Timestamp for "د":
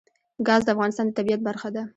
0.65-0.69, 1.07-1.11